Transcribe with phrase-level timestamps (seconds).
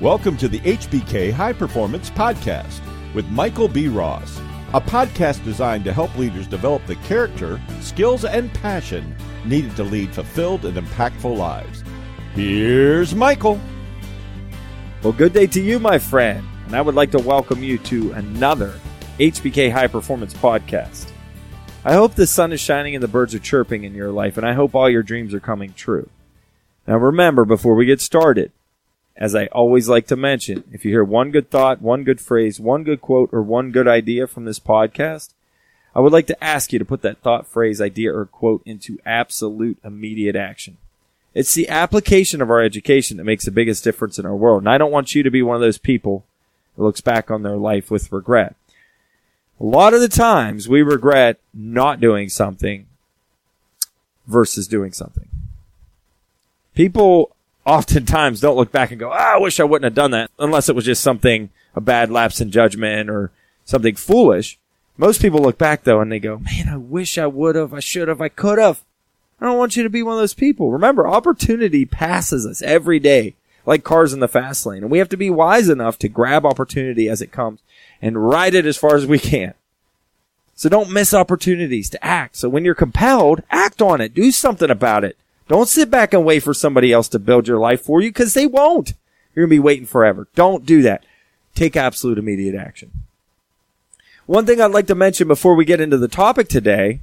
[0.00, 2.80] Welcome to the HBK High Performance Podcast
[3.12, 3.86] with Michael B.
[3.86, 4.40] Ross,
[4.72, 10.14] a podcast designed to help leaders develop the character, skills, and passion needed to lead
[10.14, 11.84] fulfilled and impactful lives.
[12.32, 13.60] Here's Michael.
[15.02, 16.46] Well, good day to you, my friend.
[16.64, 18.80] And I would like to welcome you to another
[19.18, 21.10] HBK High Performance Podcast.
[21.84, 24.46] I hope the sun is shining and the birds are chirping in your life, and
[24.46, 26.08] I hope all your dreams are coming true.
[26.86, 28.50] Now remember, before we get started,
[29.20, 32.58] as I always like to mention, if you hear one good thought, one good phrase,
[32.58, 35.34] one good quote, or one good idea from this podcast,
[35.94, 38.98] I would like to ask you to put that thought, phrase, idea, or quote into
[39.04, 40.78] absolute immediate action.
[41.34, 44.62] It's the application of our education that makes the biggest difference in our world.
[44.62, 46.24] And I don't want you to be one of those people
[46.76, 48.56] that looks back on their life with regret.
[49.60, 52.86] A lot of the times we regret not doing something
[54.26, 55.28] versus doing something.
[56.74, 57.36] People
[57.66, 60.68] oftentimes don't look back and go, ah, I wish I wouldn't have done that, unless
[60.68, 63.30] it was just something, a bad lapse in judgment or
[63.64, 64.58] something foolish.
[64.96, 67.80] Most people look back though and they go, man, I wish I would have, I
[67.80, 68.82] should have, I could have.
[69.40, 70.70] I don't want you to be one of those people.
[70.70, 75.08] Remember, opportunity passes us every day, like cars in the fast lane, and we have
[75.08, 77.60] to be wise enough to grab opportunity as it comes
[78.02, 79.54] and ride it as far as we can.
[80.54, 82.36] So don't miss opportunities to act.
[82.36, 84.12] So when you're compelled, act on it.
[84.12, 85.16] Do something about it.
[85.50, 88.34] Don't sit back and wait for somebody else to build your life for you because
[88.34, 88.94] they won't.
[89.34, 90.28] You're going to be waiting forever.
[90.36, 91.04] Don't do that.
[91.56, 92.92] Take absolute immediate action.
[94.26, 97.00] One thing I'd like to mention before we get into the topic today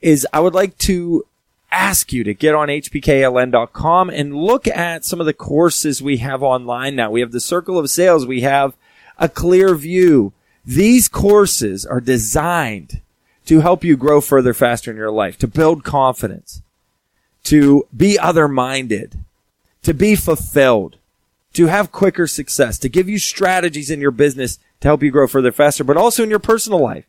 [0.00, 1.26] is I would like to
[1.70, 6.42] ask you to get on hbkln.com and look at some of the courses we have
[6.42, 7.10] online now.
[7.10, 8.24] We have the Circle of Sales.
[8.24, 8.74] We have
[9.18, 10.32] a clear view.
[10.64, 13.02] These courses are designed
[13.44, 16.62] to help you grow further faster in your life, to build confidence,
[17.46, 19.18] to be other minded,
[19.82, 20.96] to be fulfilled,
[21.52, 25.28] to have quicker success, to give you strategies in your business to help you grow
[25.28, 27.06] further faster, but also in your personal life.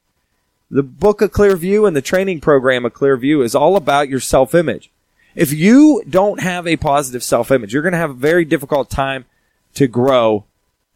[0.69, 4.09] The book A Clear View and the training program A Clear View is all about
[4.09, 4.91] your self image.
[5.35, 8.91] If you don't have a positive self image, you're going to have a very difficult
[8.91, 9.25] time
[9.73, 10.45] to grow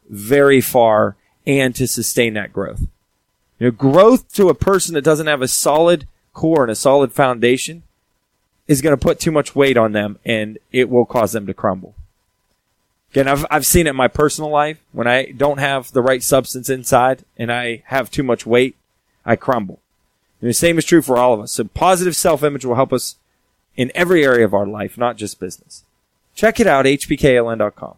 [0.08, 1.16] very far
[1.48, 2.82] and to sustain that growth.
[3.58, 7.12] You know, growth to a person that doesn't have a solid core and a solid
[7.12, 7.84] foundation
[8.72, 11.54] is going to put too much weight on them and it will cause them to
[11.54, 11.94] crumble.
[13.12, 14.80] Again, I've, I've seen it in my personal life.
[14.94, 18.78] When I don't have the right substance inside and I have too much weight,
[19.26, 19.80] I crumble.
[20.40, 21.52] And the same is true for all of us.
[21.52, 23.18] So positive self-image will help us
[23.76, 25.84] in every area of our life, not just business.
[26.34, 27.96] Check it out, hbkln.com.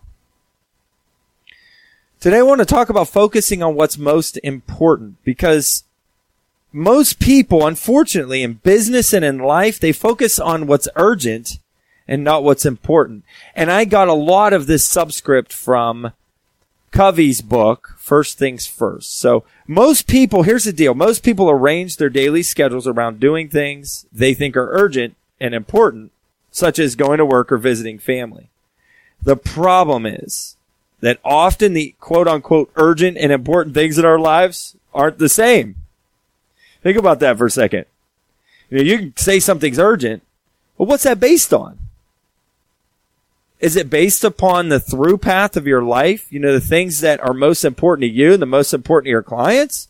[2.20, 5.84] Today I want to talk about focusing on what's most important because
[6.74, 11.60] most people, unfortunately, in business and in life, they focus on what's urgent
[12.08, 13.24] and not what's important.
[13.56, 16.12] And I got a lot of this subscript from
[16.92, 19.18] Covey's book, First Things First.
[19.18, 20.96] So most people, here's the deal.
[20.96, 26.12] Most people arrange their daily schedules around doing things they think are urgent and important,
[26.52, 28.50] such as going to work or visiting family.
[29.22, 30.58] The problem is
[31.02, 35.76] that often the quote unquote urgent and important things in our lives aren't the same.
[36.84, 37.86] Think about that for a second.
[38.70, 40.22] You, know, you can say something's urgent,
[40.78, 41.80] but what's that based on?
[43.60, 46.32] Is it based upon the through path of your life?
[46.32, 49.12] You know, the things that are most important to you and the most important to
[49.12, 49.88] your clients?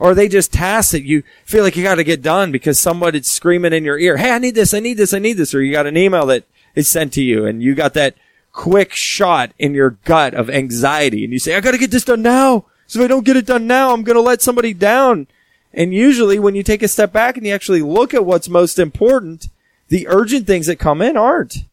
[0.00, 2.80] Or are they just tasks that you feel like you got to get done because
[2.80, 4.74] somebody's screaming in your ear, Hey, I need this.
[4.74, 5.14] I need this.
[5.14, 5.54] I need this.
[5.54, 8.16] Or you got an email that is sent to you and you got that
[8.52, 12.04] quick shot in your gut of anxiety and you say, I got to get this
[12.04, 12.64] done now.
[12.88, 15.28] So if I don't get it done now, I'm going to let somebody down.
[15.74, 18.78] And usually when you take a step back and you actually look at what's most
[18.78, 19.48] important,
[19.88, 21.64] the urgent things that come in aren't.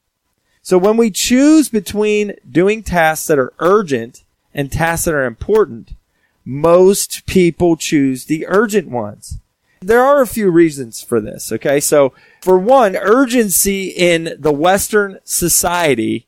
[0.64, 4.24] So when we choose between doing tasks that are urgent
[4.54, 5.94] and tasks that are important,
[6.44, 9.38] most people choose the urgent ones.
[9.82, 11.52] There are a few reasons for this.
[11.52, 11.80] Okay.
[11.80, 16.26] So for one, urgency in the Western society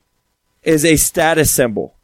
[0.62, 1.94] is a status symbol.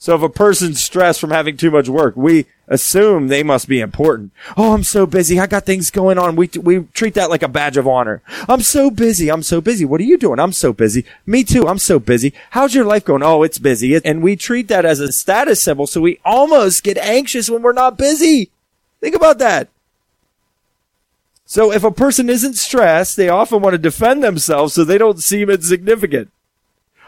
[0.00, 3.80] So if a person's stressed from having too much work, we assume they must be
[3.80, 4.32] important.
[4.56, 5.38] Oh, I'm so busy.
[5.38, 6.36] I got things going on.
[6.36, 8.22] We, we treat that like a badge of honor.
[8.48, 9.30] I'm so busy.
[9.30, 9.84] I'm so busy.
[9.84, 10.40] What are you doing?
[10.40, 11.04] I'm so busy.
[11.26, 11.68] Me too.
[11.68, 12.32] I'm so busy.
[12.52, 13.22] How's your life going?
[13.22, 13.94] Oh, it's busy.
[14.02, 15.86] And we treat that as a status symbol.
[15.86, 18.50] So we almost get anxious when we're not busy.
[19.02, 19.68] Think about that.
[21.44, 25.22] So if a person isn't stressed, they often want to defend themselves so they don't
[25.22, 26.30] seem insignificant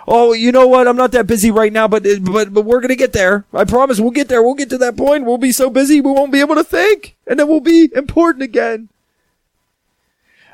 [0.06, 0.88] oh, you know what?
[0.88, 3.44] I'm not that busy right now, but, but, but we're to get there.
[3.52, 4.42] I promise we'll get there.
[4.42, 5.24] We'll get to that point.
[5.24, 8.42] We'll be so busy we won't be able to think and then we'll be important
[8.42, 8.88] again.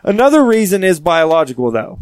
[0.02, 1.98] Another reason is biological though.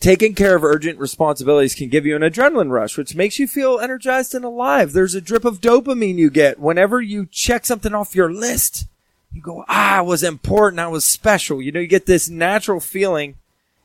[0.00, 3.80] Taking care of urgent responsibilities can give you an adrenaline rush, which makes you feel
[3.80, 4.92] energized and alive.
[4.92, 8.86] There's a drip of dopamine you get whenever you check something off your list.
[9.32, 10.80] You go, ah, I was important.
[10.80, 11.62] I was special.
[11.62, 13.36] You know, you get this natural feeling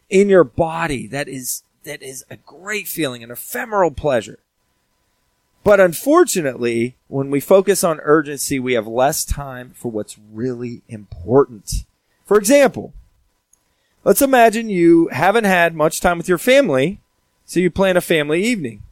[0.10, 4.40] in your body that is, that is a great feeling, an ephemeral pleasure.
[5.64, 11.86] But unfortunately, when we focus on urgency, we have less time for what's really important.
[12.26, 12.94] For example,
[14.04, 17.00] let's imagine you haven't had much time with your family,
[17.46, 18.84] so you plan a family evening.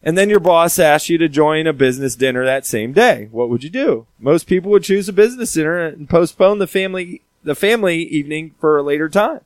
[0.00, 3.28] And then your boss asks you to join a business dinner that same day.
[3.32, 4.06] What would you do?
[4.20, 8.78] Most people would choose a business dinner and postpone the family, the family evening for
[8.78, 9.40] a later time.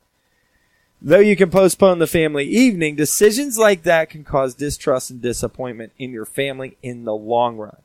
[1.05, 5.91] Though you can postpone the family evening, decisions like that can cause distrust and disappointment
[5.99, 7.81] in your family in the long run.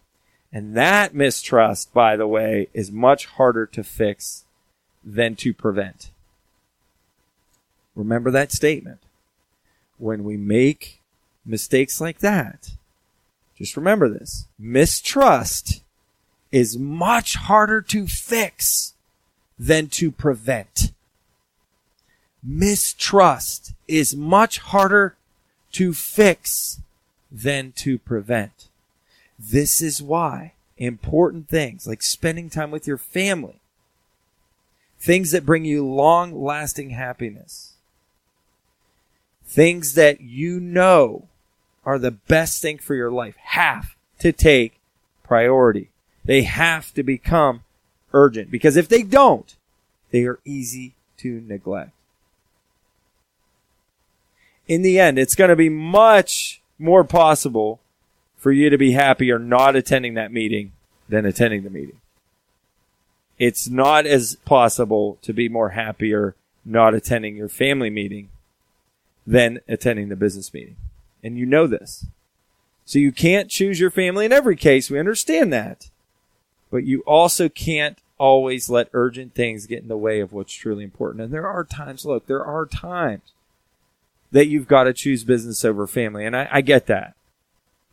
[0.52, 4.44] And that mistrust, by the way, is much harder to fix
[5.04, 6.12] than to prevent.
[7.96, 9.00] Remember that statement.
[9.98, 11.02] When we make
[11.44, 12.70] mistakes like that,
[13.56, 14.46] just remember this.
[14.56, 15.82] Mistrust
[16.52, 18.94] is much harder to fix
[19.58, 20.92] than to prevent
[22.42, 25.16] mistrust is much harder
[25.72, 26.80] to fix
[27.30, 28.68] than to prevent.
[29.38, 33.60] This is why important things like spending time with your family,
[34.98, 37.74] things that bring you long lasting happiness,
[39.44, 41.26] things that you know
[41.84, 44.80] are the best thing for your life have to take
[45.22, 45.90] priority.
[46.24, 47.62] They have to become
[48.12, 49.54] urgent because if they don't,
[50.10, 51.92] they are easy to neglect
[54.68, 57.80] in the end, it's going to be much more possible
[58.36, 60.72] for you to be happier not attending that meeting
[61.08, 62.00] than attending the meeting.
[63.38, 66.34] It's not as possible to be more happier
[66.64, 68.28] not attending your family meeting
[69.26, 70.76] than attending the business meeting.
[71.22, 72.06] And you know this.
[72.84, 74.90] So you can't choose your family in every case.
[74.90, 75.90] We understand that.
[76.70, 80.84] But you also can't always let urgent things get in the way of what's truly
[80.84, 81.24] important.
[81.24, 83.22] And there are times, look, there are times
[84.30, 86.24] that you've got to choose business over family.
[86.26, 87.14] And I, I get that.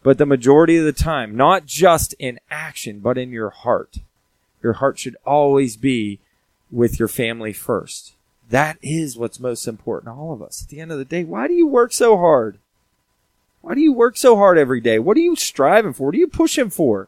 [0.04, 3.98] But the majority of the time, not just in action, but in your heart,
[4.62, 6.20] your heart should always be
[6.72, 8.14] with your family first.
[8.50, 10.62] That is what's most important to all of us.
[10.64, 12.60] At the end of the day, why do you work so hard?
[13.62, 15.00] Why do you work so hard every day?
[15.00, 16.08] What are you striving for?
[16.08, 17.08] What are you pushing for?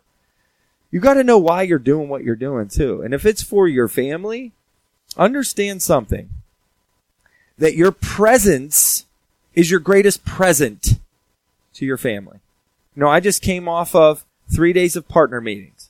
[0.90, 3.02] You got to know why you're doing what you're doing too.
[3.02, 4.54] And if it's for your family,
[5.16, 6.30] understand something
[7.58, 9.06] that your presence
[9.58, 11.00] is your greatest present
[11.74, 12.38] to your family.
[12.96, 15.90] You know, I just came off of three days of partner meetings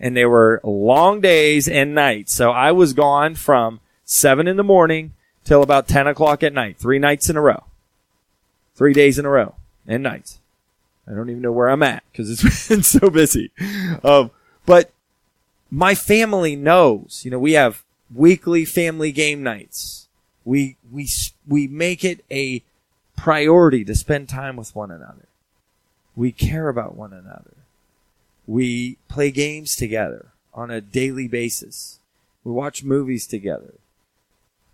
[0.00, 2.34] and they were long days and nights.
[2.34, 5.12] So I was gone from seven in the morning
[5.44, 7.62] till about 10 o'clock at night, three nights in a row,
[8.74, 9.54] three days in a row
[9.86, 10.40] and nights.
[11.06, 13.52] I don't even know where I'm at because it's been so busy.
[14.02, 14.32] Um,
[14.66, 14.90] but
[15.70, 20.08] my family knows, you know, we have weekly family game nights.
[20.44, 21.08] We, we,
[21.46, 22.64] we make it a
[23.16, 25.26] priority to spend time with one another.
[26.16, 27.56] We care about one another.
[28.46, 31.98] We play games together on a daily basis.
[32.44, 33.74] We watch movies together.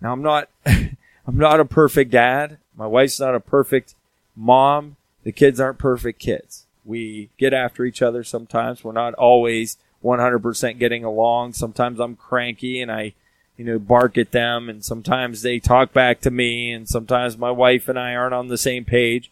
[0.01, 2.59] Now I'm not, I'm not a perfect dad.
[2.77, 3.95] My wife's not a perfect
[4.37, 4.97] mom.
[5.23, 6.67] The kids aren't perfect kids.
[6.85, 8.83] We get after each other sometimes.
[8.83, 11.53] We're not always 100% getting along.
[11.53, 13.13] Sometimes I'm cranky and I
[13.61, 17.51] you know, bark at them and sometimes they talk back to me and sometimes my
[17.51, 19.31] wife and I aren't on the same page.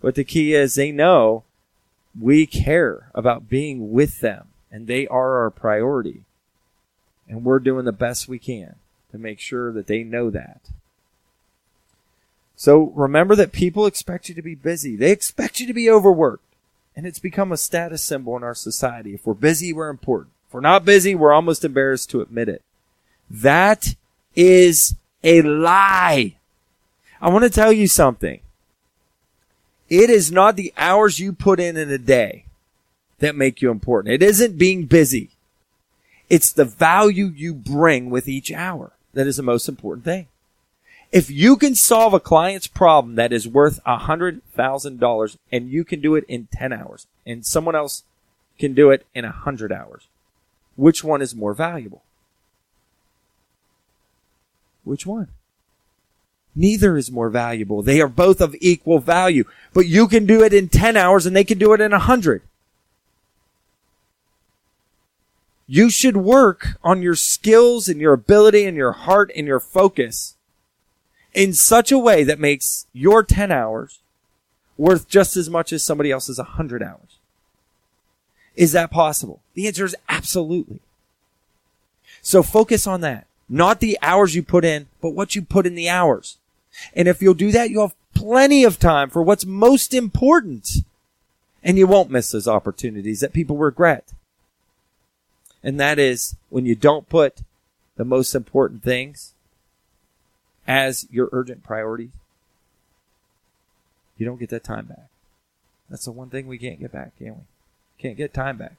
[0.00, 1.44] But the key is they know
[2.18, 6.22] we care about being with them and they are our priority.
[7.28, 8.76] And we're doing the best we can
[9.10, 10.62] to make sure that they know that.
[12.56, 14.96] So remember that people expect you to be busy.
[14.96, 16.46] They expect you to be overworked.
[16.96, 19.12] And it's become a status symbol in our society.
[19.12, 20.32] If we're busy, we're important.
[20.48, 22.62] If we're not busy, we're almost embarrassed to admit it.
[23.30, 23.94] That
[24.34, 26.36] is a lie.
[27.20, 28.40] I want to tell you something.
[29.88, 32.44] It is not the hours you put in in a day
[33.18, 34.14] that make you important.
[34.14, 35.30] It isn't being busy.
[36.28, 40.28] It's the value you bring with each hour that is the most important thing.
[41.12, 45.68] If you can solve a client's problem that is worth a hundred thousand dollars and
[45.68, 48.04] you can do it in 10 hours and someone else
[48.60, 50.06] can do it in a hundred hours,
[50.76, 52.02] which one is more valuable?
[54.84, 55.28] Which one?
[56.54, 57.82] Neither is more valuable.
[57.82, 61.34] They are both of equal value, but you can do it in 10 hours and
[61.34, 62.42] they can do it in 100.
[65.66, 70.34] You should work on your skills and your ability and your heart and your focus
[71.32, 74.00] in such a way that makes your 10 hours
[74.76, 77.18] worth just as much as somebody else's 100 hours.
[78.56, 79.40] Is that possible?
[79.54, 80.80] The answer is absolutely.
[82.20, 83.26] So focus on that.
[83.52, 86.38] Not the hours you put in, but what you put in the hours.
[86.94, 90.84] And if you'll do that, you'll have plenty of time for what's most important.
[91.62, 94.12] And you won't miss those opportunities that people regret.
[95.64, 97.40] And that is when you don't put
[97.96, 99.34] the most important things
[100.66, 102.12] as your urgent priorities,
[104.16, 105.08] you don't get that time back.
[105.90, 107.42] That's the one thing we can't get back, can we?
[107.98, 108.76] Can't get time back.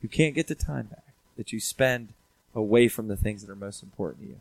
[0.00, 1.04] You can't get the time back
[1.36, 2.08] that you spend
[2.54, 4.40] away from the things that are most important to you.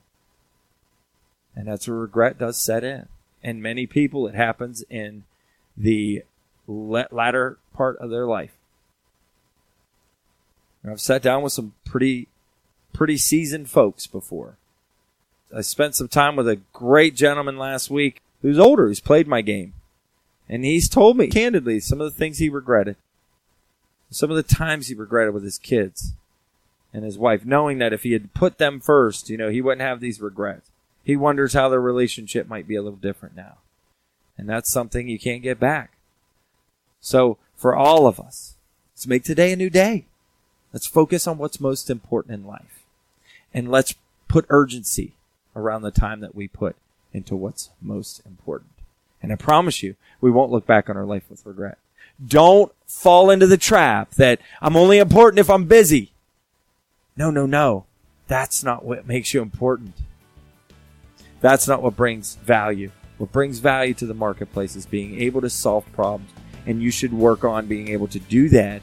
[1.56, 3.08] And that's where regret does set in.
[3.44, 5.24] And many people, it happens in
[5.75, 6.24] the
[6.68, 8.53] latter part of their life.
[10.89, 12.27] I've sat down with some pretty,
[12.94, 14.58] pretty seasoned folks before.
[15.56, 19.41] I spent some time with a great gentleman last week who's older, who's played my
[19.41, 19.74] game.
[20.50, 22.96] And he's told me candidly some of the things he regretted.
[24.10, 26.13] Some of the times he regretted with his kids
[26.94, 29.82] and his wife, knowing that if he had put them first, you know, he wouldn't
[29.82, 30.70] have these regrets.
[31.04, 33.58] He wonders how their relationship might be a little different now.
[34.38, 35.92] And that's something you can't get back.
[37.00, 38.56] So for all of us,
[38.94, 40.06] let's make today a new day.
[40.74, 42.84] Let's focus on what's most important in life.
[43.54, 43.96] And let's
[44.28, 45.14] put urgency
[45.56, 46.76] around the time that we put
[47.14, 48.72] into what's most important.
[49.22, 51.78] And I promise you, we won't look back on our life with regret.
[52.26, 56.11] Don't fall into the trap that I'm only important if I'm busy.
[57.15, 57.86] No, no, no.
[58.27, 59.94] That's not what makes you important.
[61.41, 62.91] That's not what brings value.
[63.18, 66.32] What brings value to the marketplace is being able to solve problems.
[66.65, 68.82] And you should work on being able to do that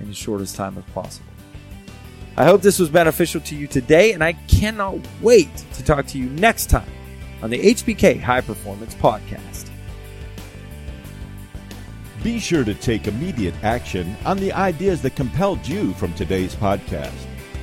[0.00, 1.26] in the shortest time as possible.
[2.36, 6.18] I hope this was beneficial to you today, and I cannot wait to talk to
[6.18, 6.90] you next time
[7.42, 9.68] on the HBK High Performance Podcast.
[12.22, 17.12] Be sure to take immediate action on the ideas that compelled you from today's podcast.